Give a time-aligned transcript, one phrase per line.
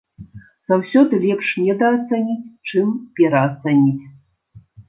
[0.71, 2.39] Заўсёды лепш недаацаніць,
[2.71, 2.87] чым
[3.21, 4.05] пераацаніць.